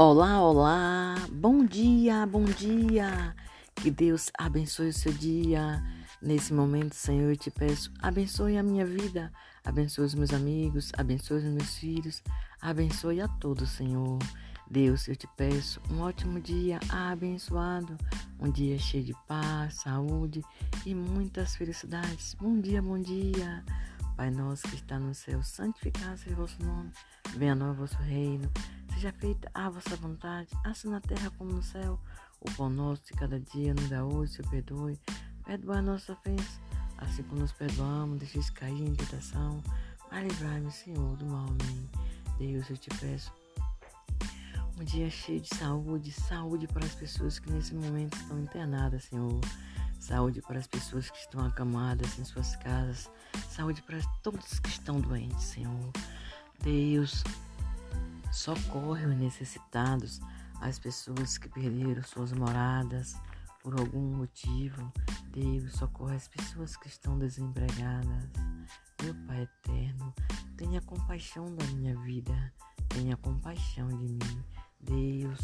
Olá, 0.00 0.40
olá, 0.40 1.16
bom 1.28 1.64
dia, 1.64 2.24
bom 2.24 2.44
dia. 2.44 3.34
Que 3.74 3.90
Deus 3.90 4.30
abençoe 4.38 4.90
o 4.90 4.92
seu 4.92 5.12
dia. 5.12 5.82
Nesse 6.22 6.54
momento, 6.54 6.94
Senhor, 6.94 7.30
eu 7.30 7.36
te 7.36 7.50
peço, 7.50 7.92
abençoe 8.00 8.56
a 8.56 8.62
minha 8.62 8.86
vida, 8.86 9.32
abençoe 9.64 10.04
os 10.04 10.14
meus 10.14 10.32
amigos, 10.32 10.92
abençoe 10.96 11.38
os 11.38 11.44
meus 11.52 11.78
filhos, 11.78 12.22
abençoe 12.62 13.20
a 13.20 13.26
todos, 13.26 13.70
Senhor. 13.70 14.20
Deus, 14.70 15.08
eu 15.08 15.16
te 15.16 15.26
peço 15.36 15.80
um 15.90 16.02
ótimo 16.02 16.40
dia 16.40 16.78
abençoado, 16.88 17.98
um 18.38 18.52
dia 18.52 18.78
cheio 18.78 19.02
de 19.02 19.14
paz, 19.26 19.80
saúde 19.80 20.44
e 20.86 20.94
muitas 20.94 21.56
felicidades. 21.56 22.34
Bom 22.34 22.60
dia, 22.60 22.80
bom 22.80 23.00
dia. 23.00 23.64
Pai 24.16 24.30
nosso 24.30 24.62
que 24.62 24.76
está 24.76 24.96
no 24.96 25.12
céu, 25.12 25.42
santificado 25.42 26.18
seja 26.18 26.36
o 26.36 26.38
vosso 26.38 26.62
nome, 26.62 26.92
venha 27.36 27.50
a 27.50 27.56
nós 27.56 27.76
o 27.76 27.80
vosso 27.80 27.96
reino. 27.96 28.48
Seja 28.98 29.12
feita 29.12 29.48
a 29.54 29.70
vossa 29.70 29.94
vontade, 29.94 30.48
assim 30.64 30.88
na 30.88 31.00
terra 31.00 31.30
como 31.38 31.52
no 31.52 31.62
céu. 31.62 32.00
O 32.40 32.50
pão 32.56 32.68
nosso 32.68 33.04
de 33.04 33.12
cada 33.12 33.38
dia 33.38 33.72
nos 33.72 33.88
dá 33.88 34.04
hoje, 34.04 34.32
Senhor, 34.32 34.50
perdoe. 34.50 34.98
Perdoa 35.46 35.76
a 35.76 35.82
nossa 35.82 36.14
ofensa, 36.14 36.60
assim 36.96 37.22
como 37.22 37.42
nos 37.42 37.52
perdoamos, 37.52 38.18
deixe 38.18 38.50
cair 38.50 38.82
em 38.82 38.92
tentação. 38.96 39.62
Mas 40.10 40.24
livrai-me, 40.24 40.72
Senhor, 40.72 41.16
do 41.16 41.26
mal. 41.26 41.46
Amém. 41.46 41.88
Deus, 42.38 42.68
eu 42.70 42.76
te 42.76 42.90
peço. 42.98 43.32
Um 44.80 44.82
dia 44.82 45.08
cheio 45.08 45.42
de 45.42 45.54
saúde, 45.54 46.10
saúde 46.10 46.66
para 46.66 46.84
as 46.84 46.96
pessoas 46.96 47.38
que 47.38 47.52
nesse 47.52 47.76
momento 47.76 48.16
estão 48.16 48.40
internadas, 48.40 49.04
Senhor. 49.04 49.40
Saúde 50.00 50.42
para 50.42 50.58
as 50.58 50.66
pessoas 50.66 51.08
que 51.08 51.18
estão 51.18 51.46
acamadas 51.46 52.18
em 52.18 52.24
suas 52.24 52.56
casas. 52.56 53.08
Saúde 53.48 53.80
para 53.80 54.00
todos 54.24 54.58
que 54.58 54.70
estão 54.70 55.00
doentes, 55.00 55.44
Senhor. 55.44 55.92
Deus, 56.64 57.22
Socorre 58.30 59.06
os 59.06 59.16
necessitados, 59.16 60.20
as 60.60 60.78
pessoas 60.78 61.38
que 61.38 61.48
perderam 61.48 62.02
suas 62.02 62.32
moradas 62.32 63.16
por 63.62 63.78
algum 63.78 64.16
motivo. 64.16 64.92
Deus, 65.30 65.72
socorre 65.72 66.16
as 66.16 66.28
pessoas 66.28 66.76
que 66.76 66.88
estão 66.88 67.18
desempregadas. 67.18 68.28
Meu 69.02 69.14
Pai 69.26 69.42
eterno, 69.42 70.14
tenha 70.56 70.80
compaixão 70.82 71.54
da 71.54 71.64
minha 71.66 71.96
vida, 72.00 72.52
tenha 72.88 73.16
compaixão 73.16 73.88
de 73.88 74.08
mim. 74.08 74.44
Deus, 74.80 75.38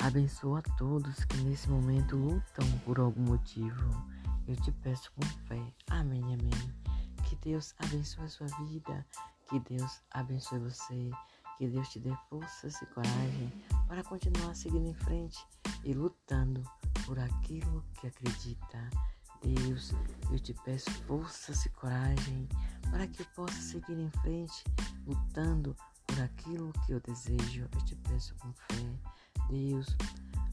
abençoa 0.00 0.62
todos 0.76 1.24
que 1.24 1.36
nesse 1.38 1.68
momento 1.68 2.16
lutam 2.16 2.78
por 2.84 2.98
algum 2.98 3.22
motivo. 3.22 3.90
Eu 4.46 4.56
te 4.56 4.70
peço 4.70 5.12
com 5.12 5.22
fé. 5.46 5.60
Amém, 5.90 6.22
amém. 6.22 6.74
Que 7.24 7.36
Deus 7.36 7.74
abençoe 7.78 8.24
a 8.24 8.28
sua 8.28 8.46
vida, 8.64 9.04
que 9.48 9.58
Deus 9.60 10.00
abençoe 10.12 10.58
você. 10.60 11.10
Que 11.58 11.66
Deus 11.68 11.88
te 11.88 11.98
dê 11.98 12.12
forças 12.28 12.80
e 12.82 12.86
coragem 12.86 13.52
para 13.88 14.04
continuar 14.04 14.54
seguindo 14.54 14.88
em 14.88 14.94
frente 14.94 15.38
e 15.84 15.92
lutando 15.94 16.62
por 17.06 17.18
aquilo 17.18 17.82
que 17.94 18.06
acredita. 18.06 18.90
Deus, 19.42 19.92
eu 20.30 20.38
te 20.38 20.52
peço 20.64 20.90
forças 21.06 21.64
e 21.64 21.68
coragem 21.70 22.48
para 22.90 23.06
que 23.06 23.22
eu 23.22 23.26
possa 23.34 23.60
seguir 23.60 23.98
em 23.98 24.10
frente, 24.22 24.64
lutando 25.06 25.76
por 26.06 26.20
aquilo 26.20 26.72
que 26.84 26.92
eu 26.92 27.00
desejo. 27.00 27.68
Eu 27.72 27.84
te 27.84 27.94
peço 27.96 28.34
com 28.36 28.52
fé. 28.52 28.98
Deus, 29.48 29.96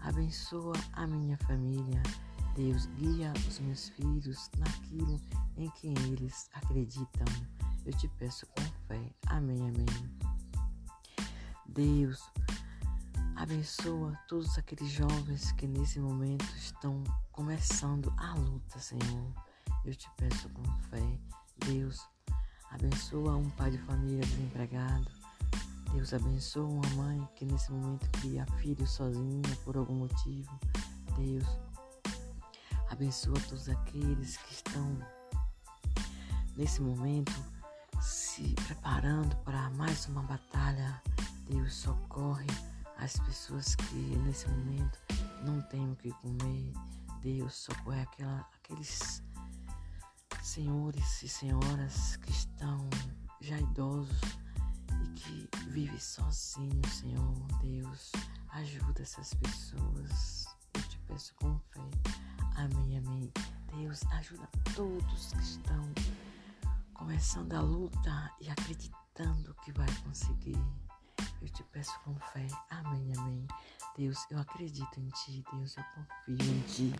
abençoa 0.00 0.74
a 0.92 1.06
minha 1.06 1.36
família. 1.38 2.02
Deus, 2.54 2.86
guia 2.96 3.32
os 3.48 3.58
meus 3.60 3.88
filhos 3.90 4.50
naquilo 4.58 5.20
em 5.56 5.70
que 5.70 5.88
eles 6.08 6.50
acreditam. 6.54 7.26
Eu 7.86 7.92
te 7.96 8.08
peço 8.08 8.46
com 8.46 8.62
fé. 8.88 9.00
Amém, 9.26 9.60
amém. 9.60 10.29
Deus, 11.74 12.20
abençoa 13.36 14.18
todos 14.26 14.58
aqueles 14.58 14.90
jovens 14.90 15.52
que 15.52 15.68
nesse 15.68 16.00
momento 16.00 16.44
estão 16.56 17.04
começando 17.30 18.12
a 18.16 18.34
luta, 18.34 18.80
Senhor. 18.80 19.32
Eu 19.84 19.94
te 19.94 20.10
peço 20.16 20.48
com 20.48 20.64
fé. 20.90 21.18
Deus, 21.64 22.04
abençoa 22.72 23.36
um 23.36 23.48
pai 23.50 23.70
de 23.70 23.78
família 23.78 24.20
desempregado. 24.20 25.08
Deus 25.92 26.12
abençoa 26.12 26.66
uma 26.66 26.90
mãe 26.96 27.28
que 27.36 27.44
nesse 27.44 27.70
momento 27.70 28.10
cria 28.18 28.44
filho 28.58 28.86
sozinha 28.86 29.56
por 29.64 29.76
algum 29.76 29.94
motivo. 29.94 30.50
Deus, 31.16 31.46
abençoa 32.90 33.38
todos 33.48 33.68
aqueles 33.68 34.38
que 34.38 34.54
estão 34.54 34.98
nesse 36.56 36.82
momento 36.82 37.32
se 38.00 38.54
preparando 38.66 39.36
para 39.44 39.70
mais 39.70 40.06
uma 40.06 40.22
batalha 40.24 41.00
Deus 41.50 41.74
socorre 41.74 42.46
as 42.96 43.18
pessoas 43.18 43.74
que 43.74 44.16
nesse 44.18 44.48
momento 44.48 45.00
não 45.44 45.60
têm 45.62 45.90
o 45.90 45.96
que 45.96 46.12
comer. 46.12 46.72
Deus 47.22 47.54
socorre 47.54 48.02
aquela, 48.02 48.48
aqueles 48.54 49.20
senhores 50.40 51.22
e 51.24 51.28
senhoras 51.28 52.16
que 52.18 52.30
estão 52.30 52.88
já 53.40 53.58
idosos 53.58 54.20
e 55.02 55.08
que 55.18 55.48
vivem 55.70 55.98
sozinhos, 55.98 56.86
Senhor. 56.92 57.34
Deus, 57.60 58.12
ajuda 58.50 59.02
essas 59.02 59.34
pessoas. 59.34 60.46
Eu 60.74 60.82
te 60.82 60.98
peço 61.00 61.34
com 61.34 61.58
fé. 61.72 61.90
Amém, 62.54 62.98
amém. 62.98 63.32
Deus, 63.76 64.04
ajuda 64.12 64.48
todos 64.76 65.32
que 65.32 65.42
estão 65.42 65.92
começando 66.94 67.54
a 67.54 67.60
luta 67.60 68.30
e 68.40 68.48
acreditando 68.48 69.52
que 69.64 69.72
vai 69.72 69.92
conseguir. 70.04 70.62
Eu 71.40 71.48
te 71.48 71.62
peço 71.64 71.98
com 72.04 72.14
fé. 72.16 72.46
Amém, 72.68 73.12
amém. 73.16 73.46
Deus, 73.96 74.26
eu 74.30 74.38
acredito 74.38 75.00
em 75.00 75.08
ti. 75.08 75.42
Deus, 75.52 75.76
eu 75.76 75.84
confio 75.94 76.54
em 76.54 76.60
ti. 76.62 76.94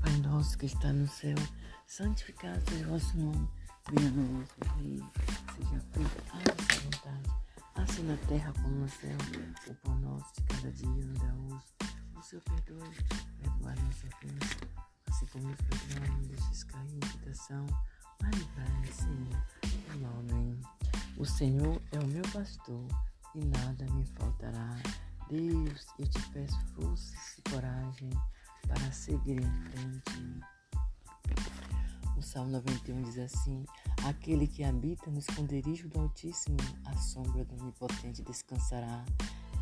Pai 0.00 0.16
nosso 0.18 0.56
que 0.56 0.66
está 0.66 0.92
no 0.92 1.06
céu, 1.06 1.36
santificado 1.86 2.60
seja 2.70 2.86
o 2.86 2.90
vosso 2.90 3.16
nome. 3.18 3.48
Venha 3.90 4.10
no 4.10 4.40
vosso 4.40 4.76
reino. 4.76 5.10
Seja 5.56 5.80
feita 5.92 6.22
a 6.32 6.36
vossa 6.38 6.80
vontade. 6.84 7.46
Assim 7.74 8.02
na 8.04 8.16
terra 8.28 8.52
como 8.54 8.76
no 8.76 8.88
céu. 8.88 9.16
O 9.68 9.74
pão 9.74 9.98
nosso 10.00 10.32
de 10.34 10.42
cada 10.44 10.72
dia 10.72 10.88
nos 10.88 11.18
dá 11.18 11.34
hoje. 11.34 11.64
O 12.16 12.22
Senhor 12.22 12.42
perdoe. 12.42 12.96
Perdoa 13.42 13.72
a 13.72 13.76
nossa 13.76 14.06
ofensa. 14.06 14.56
Assim 15.08 15.26
como 15.26 15.48
nos 15.48 15.60
perdoamos, 15.60 16.28
deixes 16.28 16.64
cair 16.64 16.94
em 16.94 17.00
tentação. 17.00 17.66
Mas 18.22 18.34
livrai 18.34 18.86
Senhor. 18.92 20.16
Amém. 20.18 20.60
O 21.18 21.24
Senhor 21.24 21.82
é 21.92 21.98
o 21.98 22.06
meu 22.06 22.22
pastor 22.32 22.86
e 23.36 23.44
nada 23.44 23.84
me 23.92 24.04
faltará. 24.06 24.80
Deus, 25.28 25.86
eu 25.98 26.08
te 26.08 26.20
peço 26.30 26.58
forças 26.74 27.38
e 27.38 27.50
coragem 27.50 28.10
para 28.66 28.92
seguir 28.92 29.42
em 29.42 29.52
frente. 29.70 30.40
O 32.16 32.22
Salmo 32.22 32.52
91 32.52 33.02
diz 33.02 33.18
assim: 33.18 33.66
Aquele 34.04 34.46
que 34.46 34.64
habita 34.64 35.10
no 35.10 35.18
esconderijo 35.18 35.88
do 35.88 36.00
Altíssimo, 36.00 36.56
a 36.86 36.96
sombra 36.96 37.44
do 37.44 37.62
Onipotente 37.62 38.22
descansará. 38.22 39.04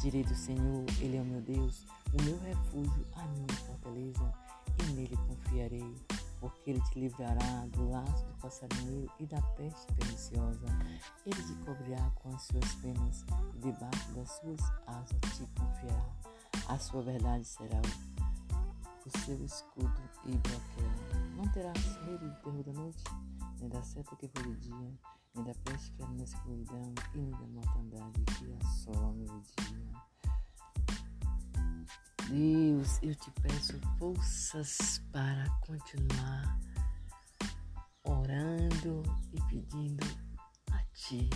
Direi 0.00 0.22
do 0.22 0.34
Senhor, 0.34 0.84
Ele 1.00 1.16
é 1.16 1.22
o 1.22 1.24
meu 1.24 1.40
Deus, 1.40 1.86
o 2.12 2.22
meu 2.22 2.38
refúgio, 2.40 3.06
a 3.14 3.26
minha 3.28 3.48
fortaleza, 3.66 4.32
e 4.78 4.92
nele 4.92 5.16
confiarei 5.16 5.94
porque 6.44 6.72
ele 6.72 6.80
te 6.82 7.00
livrará 7.00 7.66
do 7.70 7.88
laço 7.88 8.26
do 8.26 8.34
passarinheiro 8.34 9.10
e 9.18 9.24
da 9.24 9.40
peste 9.56 9.90
perniciosa. 9.94 10.66
Ele 11.24 11.42
te 11.42 11.54
cobrirá 11.64 12.10
com 12.16 12.34
as 12.34 12.42
suas 12.42 12.74
penas 12.82 13.24
e 13.54 13.58
debaixo 13.60 14.12
das 14.12 14.30
suas 14.30 14.60
asas 14.86 15.38
te 15.38 15.46
confiará. 15.58 16.06
A 16.68 16.78
sua 16.78 17.00
verdade 17.00 17.46
será 17.46 17.80
o 19.06 19.18
seu 19.20 19.42
escudo 19.42 20.02
e 20.26 20.36
broquel. 20.36 21.34
Não 21.34 21.50
terás 21.50 22.02
medo 22.02 22.28
do 22.28 22.36
terror 22.42 22.62
da 22.62 22.72
noite, 22.74 23.04
nem 23.58 23.70
da 23.70 23.82
seta 23.82 24.14
que 24.16 24.28
por 24.28 24.54
dia, 24.56 24.98
nem 25.34 25.44
da 25.46 25.54
peste 25.64 25.92
que 25.92 26.02
é 26.02 26.06
na 26.06 26.24
escuridão, 26.24 26.94
e 27.14 27.18
nem 27.18 27.30
da 27.30 27.46
mortandade 27.46 28.22
que 28.38 28.52
assola 28.66 29.12
no 29.12 29.24
dia. 29.24 30.13
Deus, 32.28 32.98
eu 33.02 33.14
te 33.14 33.30
peço 33.42 33.78
forças 33.98 35.02
para 35.12 35.48
continuar 35.60 36.58
orando 38.02 39.02
e 39.32 39.40
pedindo 39.42 40.06
a 40.72 40.78
Ti 40.94 41.28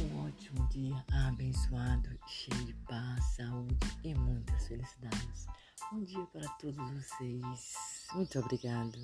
um 0.00 0.26
ótimo 0.26 0.66
dia 0.68 1.04
abençoado, 1.28 2.08
cheio 2.26 2.64
de 2.64 2.74
paz, 2.88 3.24
saúde 3.36 3.76
e 4.02 4.14
muitas 4.14 4.66
felicidades. 4.66 5.46
Bom 5.90 6.02
dia 6.02 6.26
para 6.26 6.48
todos 6.54 6.90
vocês. 6.90 7.74
Muito 8.14 8.38
obrigado. 8.38 8.98